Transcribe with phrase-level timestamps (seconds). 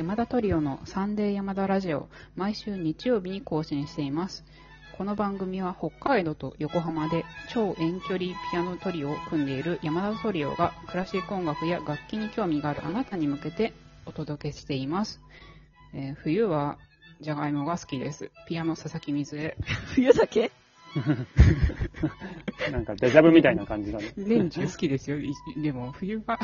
[0.00, 4.46] 山田トリオのサンデー山田ラジオ、毎週日曜日に更新しています。
[4.96, 13.74] この番組は北海道と横浜で超遠距離ピアノトリオを組んでいる山田トリオがクラシック音楽や楽器に興味があるあなたに向けて
[14.06, 15.20] お届けしています。
[15.92, 16.78] えー冬は
[17.20, 18.30] じゃがいもが好きです。
[18.48, 19.54] ピアノ佐々木水江。
[19.96, 20.50] 冬だけ
[22.72, 24.14] なんかデジャブみたいな感じだね。
[24.16, 25.18] 年中好きですよ。
[25.18, 26.38] い でも冬が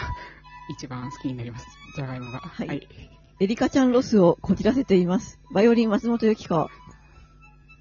[0.69, 1.67] 一番好きになります。
[1.97, 2.41] じゃがいもが。
[2.41, 2.87] はい
[3.39, 5.39] エリカちゃんロスをこじらせています。
[5.53, 6.71] バイオリン松本由紀子。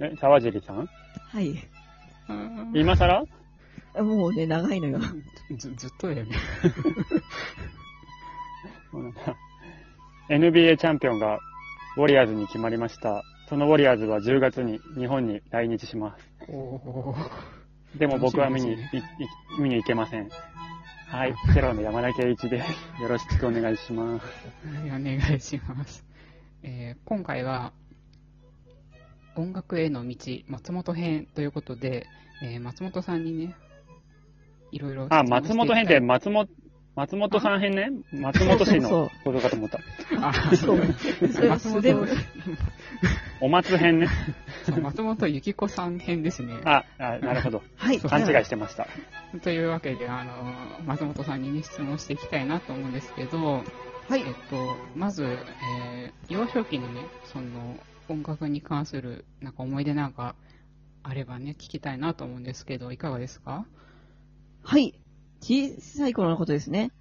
[0.02, 0.90] え、沢尻さん？
[1.30, 1.50] はい。
[2.28, 3.24] うん今更？
[4.04, 5.00] もうね、長いのよ。
[5.58, 6.36] ずずっとだよね。
[8.92, 9.38] そうなんだ
[10.30, 11.40] NBA チャンピオンが
[11.96, 13.24] ウォリアーズに決まりました。
[13.48, 16.26] そのウォリアーズは10月に日本に来日します。
[17.98, 18.76] でも僕は見に、
[19.58, 20.30] 見に行けません。
[21.08, 23.02] はい、チェロの山田圭一です。
[23.02, 24.26] よろしくお願いします。
[24.68, 26.04] はい、お願いします。
[26.64, 27.74] えー今回は、
[29.36, 32.08] 音楽への道、松本編ということで、
[32.44, 33.56] えー松本さんにね、
[34.72, 35.08] いろいろ。
[35.12, 36.50] あ、松本編って松本、
[36.96, 37.92] 松本さん編ね。
[38.14, 39.80] 松本氏のことかと思った。
[40.22, 40.80] あ、そう
[41.50, 42.08] 松本
[43.42, 44.08] お松編ね。
[44.82, 46.56] 松本ゆき子さん編ですね。
[46.64, 47.64] あ、あなるほど。
[47.76, 48.00] はい。
[48.00, 48.88] 勘違いしてました。
[49.44, 50.32] というわけで、あの、
[50.86, 53.64] 松本さんにね、質問していきたいなと思うんですけど、
[54.08, 54.34] はいえっ。
[54.50, 60.36] と、まず、えー幼少期のね、その、音楽に関する、なんか思い出なんか、
[61.04, 63.66] あればね、聞きたいなと思うんですけど、いかがですか？
[64.64, 64.94] はい。
[65.46, 66.92] 小さい頃のことですね。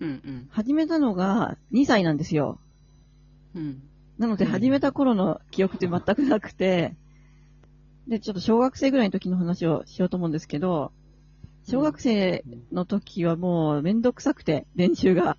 [0.00, 0.48] うんうん。
[0.50, 2.58] 始めたのが2歳なんですよ。
[3.54, 3.80] うん。
[4.18, 6.96] なので、うん始めた頃の記憶って全くなくて、
[8.08, 10.90] で、ちょっと小学生ぐらいの時の話をしようと思うんですけど、
[11.62, 15.36] 小学生の時はもうめんどくさくて、練習が。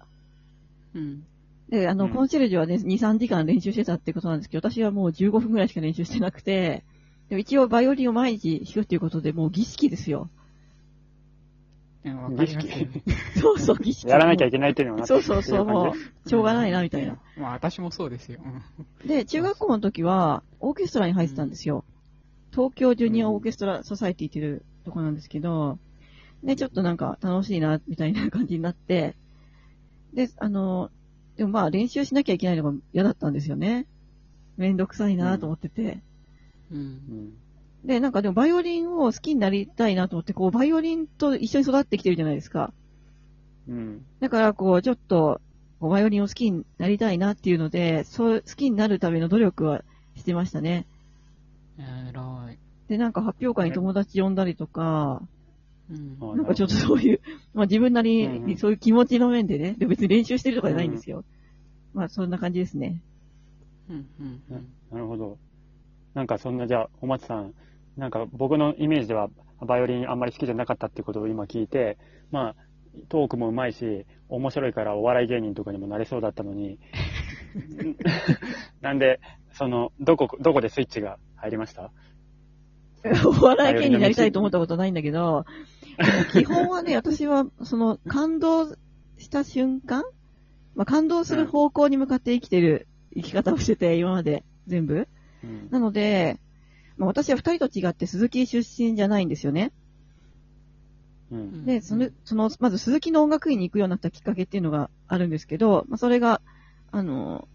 [0.96, 1.26] うん。
[1.68, 6.86] で、あの、うんコンシェルジュはね、2、3時間練習してたってことなんですけど、私はもう15分ぐらいしか練習してなくて、
[7.28, 10.30] でも一応バイオリンを毎日弾くっていうことで、もう儀式ですよ。
[12.16, 13.04] わかりますよね。
[13.40, 14.08] そうそう、儀式。
[14.08, 17.18] やらなきゃいけないっていうのがそうそうそう、もう、しょうがないな、みたいな。。
[17.38, 18.40] まあ、私もそうですよ。
[18.44, 21.84] うんで、中学校の時は、オーケストラに入ってたんですよ。
[22.52, 25.78] 東京ジュニアオーケストラソサイティっていうとこなんですけど、
[26.44, 29.16] で、ちょっとなんか楽しいな、みたいな感じになって、
[30.14, 30.92] で、あの、
[31.36, 33.86] でもまあ練習しなきゃいけないのが嫌だったんですよね。
[34.58, 36.00] めんどくさいなと思ってて。
[36.72, 36.78] うん。
[36.78, 37.34] うん
[37.88, 42.74] で、なんかでもバイオリンを好きになりたいなと思って、こう、バイオリンと一緒に育ってきてるじゃないですか。
[43.70, 44.06] うん。
[44.20, 45.40] だから、こう、ちょっと、
[45.80, 49.84] こうバイオリンを好きになりたいなっていうので、そう、好きになるための努力は
[50.16, 50.86] してましたね。
[51.80, 52.58] えらい。
[52.90, 55.22] で、なんか発表会に友達呼んだりとか、
[55.90, 56.18] うん。
[56.20, 57.22] あなんかちょっとそういう、
[57.54, 61.24] まあ自分なりうんうんにそういう気持ちの面でね、で別に練習してるとかじゃないんですよ。
[61.94, 63.02] まあそんな感じですね。
[63.90, 64.08] うん。
[64.20, 64.42] うん。
[64.50, 65.38] うなんなるほど。
[66.18, 67.54] なんかそんな、じゃあ、お松さん、
[67.98, 69.30] なんか僕のイメージでは、
[69.62, 71.98] バイオリンあんまり好きじゃなかったってことを今聞いて、
[72.32, 72.56] まあ、
[73.10, 76.80] トークもうまいし、面白いからお笑い芸人とかにもなれそうだったのに、
[78.82, 79.20] なんで、
[79.54, 81.92] その、どこ、どこでスイッチが入りました？
[83.26, 85.46] お笑い芸人になりたいと思ったことないんだけど、
[86.34, 88.76] 基本はね、私はその感動
[89.18, 90.04] した瞬間、
[90.76, 95.08] まあ感動する方向に向かって生きてる生き方をしてて、今まで全部。
[95.44, 95.68] うん。
[95.72, 96.40] なので、
[96.98, 99.72] まあ私は二人と違って鈴木出身じゃないんですよね。
[101.32, 101.66] うん。
[101.66, 106.42] で、その、その、まず鈴木の音楽院に行くようになったきっかけっていうのがあるんですけど、まあ、それが、
[106.92, 107.48] あの、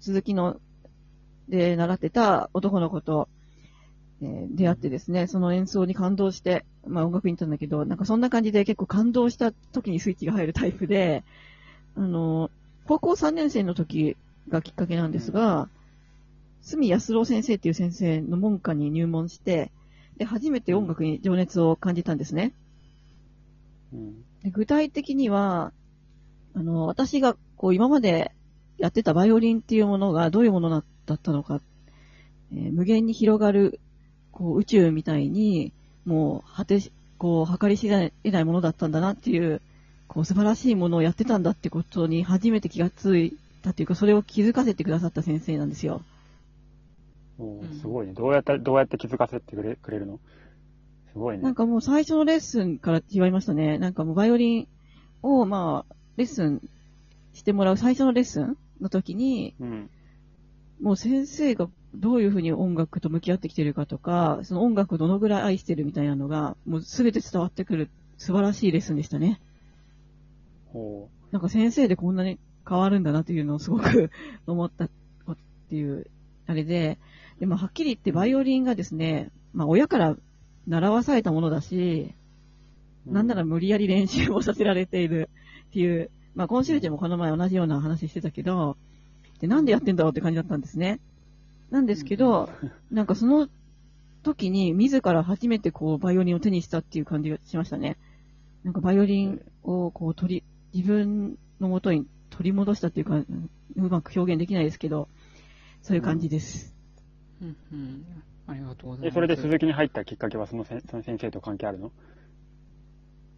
[0.00, 0.60] 鈴木の、
[1.48, 3.28] で習ってた男の子と、
[4.22, 11.24] えー出会ってですね、その演奏に感動して、まあ音楽院に行ったんだけど、なんかそんな感じで結構感動した時にスイッチが入るタイプで、
[11.96, 12.50] あの、
[12.86, 14.16] 高校3年生の時
[14.48, 15.68] がきっかけなんですが、
[16.62, 19.70] 住安郎先生っていう先生の門下に入門して、
[20.16, 22.52] で、初めて音楽に情熱を感じたんですね。
[23.92, 24.22] うん。
[24.42, 25.72] で具体的には、
[26.54, 28.32] あの、私がこう今まで
[28.78, 30.70] やってたバイオリンっていうものがどういうもの
[31.06, 31.60] だったのか、
[32.52, 33.80] えー無限に広がる
[34.32, 35.72] こう宇宙みたいに、
[36.04, 39.60] もう果てし、こう計り知れないものだったんだなっていう、
[40.08, 46.02] こう素晴らしいものをやってたんだってことに初めて気がついたっていうか、それを気づかせてくださった先生なんですよ。
[47.40, 48.12] うんすごいね。
[48.12, 50.20] どうやって、どうやって気づかせてくれくれるの？
[51.12, 51.42] すごいね。
[51.42, 53.78] なんかもう最初のレッスンから違いましたね。
[53.78, 54.68] なんかもうバイオリン
[55.22, 56.60] を、まあ、レッスン
[57.32, 59.90] してもらう最初のレッスンの時に、うん。
[60.80, 69.40] もう先生がどういうふうに音楽と向き合ってきてるかとか、その音楽をどのぐらい愛してるみたいなのが、もうすべて伝わってくる素晴らしいレッスンでしたね。
[70.72, 72.38] ほなんか先生でこんなに
[72.68, 74.10] 変わるんだなというのをすごく
[74.46, 74.90] 思ったっ
[75.68, 76.06] ていう、
[76.50, 76.98] あれで、
[77.38, 80.16] でもはっきり言ってバイオリンがですね、まあ親から
[80.66, 82.12] 習わされたものだし、
[83.06, 85.30] なんなら無理やり練習をさせられている
[85.68, 88.76] っていう、まあコンシェルジュもこの前同じような話してたけど、
[89.38, 90.98] で、なんでやってんだろうって感じだったんですね。
[91.70, 92.50] なんですけど、
[92.90, 93.48] なんかその
[94.24, 97.96] 時に自ら初めてこうバイオリンを手にしたっていう感じがしましたね。
[98.64, 100.44] なんかバイオリンをこう取り、
[100.74, 103.26] 自分のもとに取り戻したっていうか、う
[103.76, 105.08] まく表現できないですけど、
[105.82, 106.74] そういう感じです。
[107.42, 108.04] うんうん。
[108.46, 109.06] ありがとうございます。
[109.08, 111.92] え、それで鈴木に入ったきっかけはそのせんその先生と関係あるの？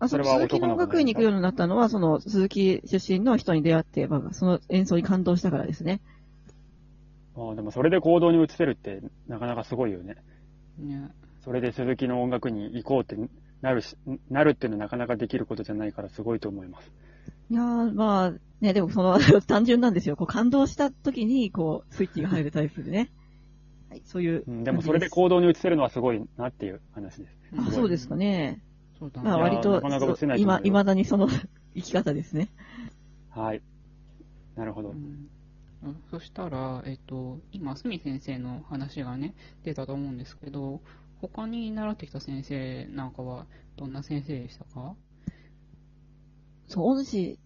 [0.00, 6.00] あ、そそれはの鈴木の音楽院に行くようになったのは、その鈴木出身の人に出会って、まあ、その演奏に感動したからですね。
[7.37, 10.17] ああ、でもそれで行動に移せるってなかなかすごいよね。
[10.79, 11.11] ね。
[11.45, 13.17] それで鈴木の音楽に行こうって
[13.61, 13.97] なるし、
[14.31, 16.91] なるっていうのはなかなかできることじゃないからすごいと思います。
[17.52, 18.32] いやー、まあ、
[18.62, 20.16] ね、でもその、 単純なんですよ。
[20.16, 23.10] こう感動した時に、こう、スイッチが入るタイプでね。
[23.90, 27.37] はい、そういううん、でもそれで行動に移せるのはすごいなっていう話です。
[27.58, 28.62] あ、そうですかね。
[28.99, 29.28] そうだね。
[29.28, 29.82] まあ、割と
[30.38, 31.28] 今、よ未だにその
[31.76, 32.49] 生き方ですね。
[33.28, 33.60] はい。
[34.56, 34.94] なるほど
[36.10, 40.81] そしたら、えっと、今、すみ先生の話がね、出たと思うんですけど、
[41.20, 43.46] 他に習ってきた先生なんかは、
[43.76, 44.96] どんな先生でしたか？
[46.69, 47.38] そう、恩師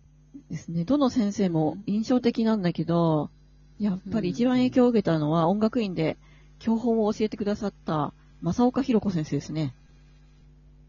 [0.50, 0.84] ですね。
[0.84, 3.30] どの先生も印象的なんだけど、
[3.78, 6.16] やっぱり一番影響を受けたのは、音楽院で
[6.58, 8.12] 教本を教えてくださった、
[8.42, 9.74] 正岡弘子先生ですね。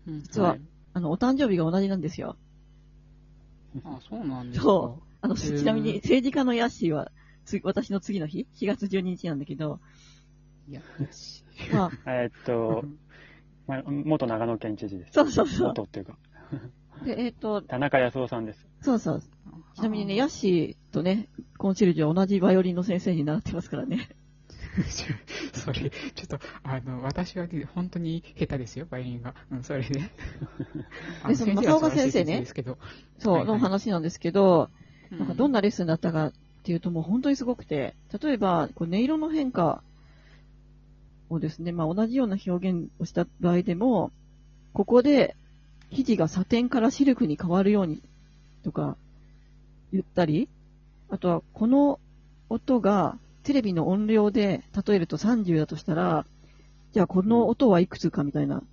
[0.08, 0.62] うん実ははい
[0.94, 2.38] あの、お誕生日が同じなんですよ。
[3.86, 4.66] あ、そうなんですか。
[4.66, 5.04] そう。
[5.22, 7.12] あの、ちなみに政治家のヤッシーは、
[7.46, 9.80] つ私の次の日、4月12日なんだけど、
[10.68, 11.44] いや、よし。
[11.72, 12.84] まあ、えーっと、
[13.68, 15.14] まあ、元長野県知事です。
[15.14, 16.18] そうそうそう元っていうか、
[17.06, 18.66] で、えっ、と、田中康夫さんです。
[18.82, 19.22] そうそう。
[19.78, 21.28] ちなみにね、ヤッシーとね、
[21.60, 24.10] コンシェルジュは同じバイオリンの先生に習ってますからね。
[25.54, 29.36] それ、ちょっと、あの、私はね、本当に下手ですよ、バイオリンが。
[29.52, 30.02] うん、それで。
[31.22, 32.44] あでその正岡先生ね
[33.20, 34.72] そう、の話なんですけど、
[35.12, 36.34] うなんかどんなレッスンだったかっ
[36.64, 39.84] ていうともう本当にすごくて、例えば、こう音色の変化
[41.30, 44.12] をですね、まあ同じような表現をした場合でも、
[44.74, 45.36] ここで
[45.92, 48.02] 生地がサテンからシルクに変わるように
[48.64, 48.98] とか
[49.92, 50.50] 言ったり、
[51.10, 52.00] あとはこの
[52.50, 56.26] 音がテレビの音量で例えると30だとしたら、
[56.94, 58.64] じゃあこの音はいくつかみたいな、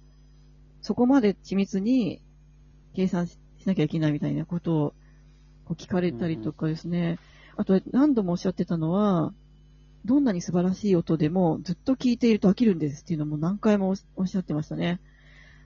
[0.82, 2.20] そこまで緻密に
[2.94, 4.94] 計算しなきゃいけないみたいなことを
[5.64, 7.18] こう聞かれたりとかですね。
[7.56, 9.32] あと何度もおっしゃってたのは、
[10.04, 15.00] どんなに素晴らしい音でもずっと聞いていると飽きるんですっていうのも何回もおっしゃってましたね。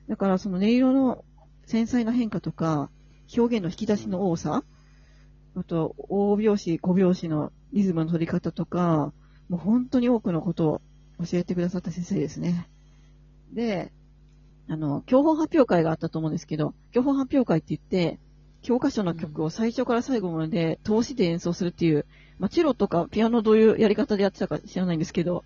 [0.08, 1.24] だからその音色の
[1.66, 2.90] 繊細な変化とか、
[3.36, 4.62] 表現の引き出しの多さ、
[5.58, 9.12] あと、大拍子、小拍子のリズムの取り方とか、
[9.48, 10.80] もう本当に多くのことを
[11.24, 12.68] 教えてくださった先生ですね。
[13.52, 13.92] で、
[14.68, 18.20] あの、教本発表会があったと思うんですけど、教本発表会って言って、
[18.62, 22.06] 教科書の曲を最初から最後まで通しで演奏するっていう、
[22.38, 25.44] まあ、チェロとかピアノどういうやり方でやってたか知らないんですけど、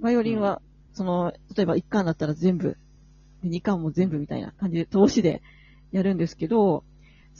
[0.00, 0.62] バイオリンは、
[0.92, 2.76] その、例えば1巻だったら全部、
[3.44, 5.42] 2巻も全部みたいな感じで通しで
[5.92, 6.84] やるんですけど、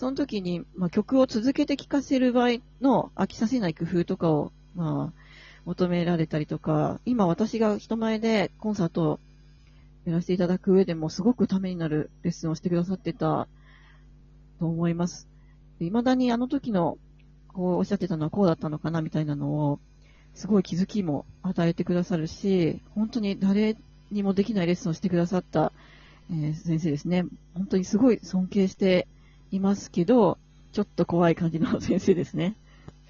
[0.00, 5.20] その時に、まあ、曲を続けて聴かせる場合の飽きさせない工夫とかを、まあ、
[5.66, 9.20] 求められたりとか、今私が人前でコンサートを
[10.06, 13.46] やらせていただく上でもすごくためになるレッスンをしてくださってた
[14.58, 15.28] と思います。
[15.80, 16.96] いまだにあの時の、
[17.48, 19.80] こうおっしゃってたのはこうだったのかなみたいなのを、
[20.32, 23.76] すごい気づきも与えてくださるし、本当に誰
[24.10, 25.74] にもできないレッスンをしてくださった、
[26.32, 27.26] え先生ですね。
[27.52, 29.06] 本当にすごい尊敬して
[29.50, 30.38] いますけど、
[30.72, 32.56] ちょっと怖い感じの先生ですね。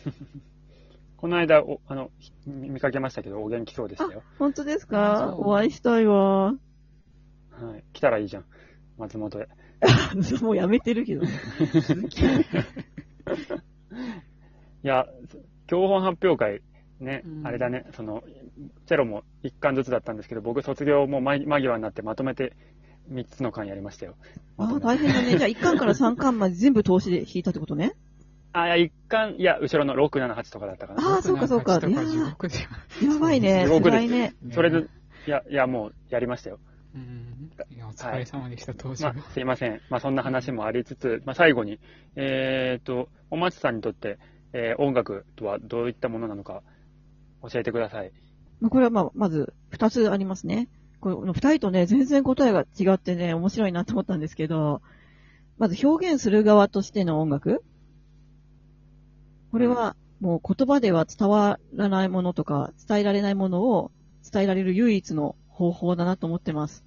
[1.19, 2.11] この間、おあの、
[2.47, 4.23] 見見かけましたけど、お元気そうでしたよ。
[4.39, 6.47] 本当ですあかお会いしたいわ。
[6.47, 6.57] は
[7.77, 7.85] い。
[7.93, 8.45] 来たらいいじゃん。
[8.97, 9.49] 松本へ。
[10.43, 11.29] もうやめてるけどね。
[14.83, 15.07] いや、
[15.67, 16.63] 教本発表会、
[17.01, 18.23] ね、うんあれだね、その、
[18.87, 22.55] チェロも一巻ずつだったんですけど、僕卒業も間間際になってまとめて
[23.11, 24.17] 3つの巻やりましたよ。
[24.57, 25.37] ああ、大変だね。
[25.39, 27.93] じゃあ1巻から3巻まで全部投資で弾いたってことね？
[28.53, 31.15] あ、いや、一巻、いや、後ろの6、7、8とかだったかな。
[31.15, 31.79] ああ、そうかそうか。
[31.79, 33.65] いややばいね。
[33.65, 34.35] 地獄ね。
[34.49, 34.51] ん。
[34.53, 34.81] それで、
[35.27, 36.59] いや、いや、もうやりましたよ。
[36.95, 37.51] うん。
[37.89, 39.13] お疲れ様でした、当時は。
[39.13, 39.81] まあ、すいません。
[39.89, 41.79] まあ、そんな話もありつつ、まあ、最後に、
[42.17, 44.19] えっ、と、お松さんにとって、
[44.53, 46.63] えー音楽とはどういったものなのか、
[47.49, 48.13] 教えてください。
[48.61, 50.69] まあこれはまあ、まず2つありますね。
[51.01, 54.83] この2人とね、全然答えが違ってね、面白いなと思ったんですけど、
[55.59, 57.63] まず表現する側としての音楽？
[59.51, 63.91] これはもう言葉では伝わらないものとか、伝えられないものを
[64.31, 66.85] 伝えられる唯一の方法だなと思ってます。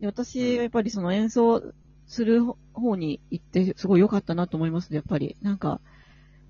[0.00, 1.62] で私はやっぱりその演奏
[2.06, 5.36] する方に行ってすごい良かったなと思いますね、やっぱり。
[5.40, 5.80] なんか、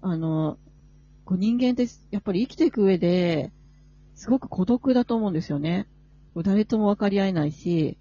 [0.03, 0.59] あの、
[1.25, 3.53] こう人間ってやっぱり生きていく上で、
[4.17, 5.87] すごく孤独だと思うんですよね。
[6.43, 7.97] 誰とも分かり合えないし、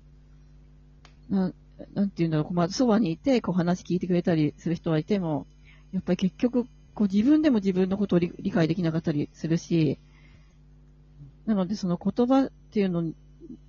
[1.29, 1.53] な
[1.93, 5.45] なんていうんだろう、まずそばにいて、こう話聞いてくれたりする人はいても、
[5.91, 9.99] やっぱり結局、こう自分でも自分のことを理理解できなかったりするし、
[11.45, 13.11] なのでその言葉っていうの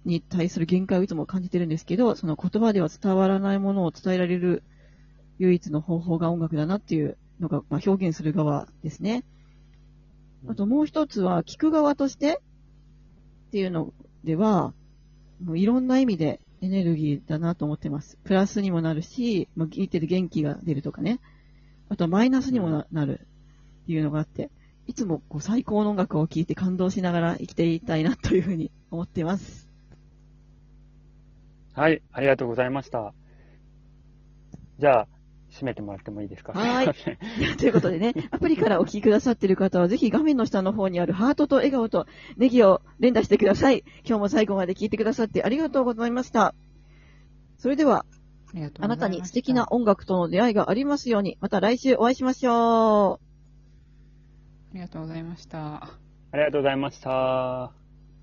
[0.04, 4.62] に対する限界をいつも感じてるんですけど、その言葉では伝わらないものを伝えられる
[5.38, 9.24] 唯一の方法が音楽だなっていうのが、まあ、表現する側ですね。
[10.46, 12.40] あともう一つは、聞く側として
[13.48, 13.92] っていうの
[14.24, 14.72] では、
[15.54, 18.18] いろんな意味でエネルギーだなと思ってます。
[18.24, 21.20] プラスにもなるし、まあ、聞いてて元気が出るとかね。
[21.90, 23.20] あとはマイナスにもなる
[23.82, 24.50] っていうのがあって、
[24.86, 29.68] いつもこう最高の音楽を聴いて感動しながら生きていたいなというふうに思っています。
[31.74, 33.12] はい、ありがとうございました。
[34.78, 35.08] じゃあ、
[35.54, 36.52] 締めてもらってもいいですか？
[36.52, 36.86] はい
[37.58, 42.06] ということでね、アプリからお聞きくださっている方は、ぜひ画面の下の方にあるハートと笑顔と
[42.36, 43.84] ネギを連打してください。
[44.06, 46.54] 今日も最後まで聞いてくださってありがとうございました。
[47.56, 48.04] それでは、
[48.52, 53.24] ありがとうあなたに素敵な音楽との出会いがありますように、また来週お会いしましょう。
[54.72, 55.84] ありがとうございました。
[56.32, 57.83] ありがとうございました。